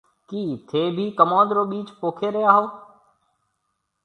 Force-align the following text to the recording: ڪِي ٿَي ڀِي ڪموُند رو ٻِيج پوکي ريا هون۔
ڪِي 0.29 0.41
ٿَي 0.69 0.81
ڀِي 0.95 1.05
ڪموُند 1.17 1.49
رو 1.55 1.63
ٻِيج 1.71 1.87
پوکي 1.99 2.27
ريا 2.35 2.51
هون۔ 2.55 2.65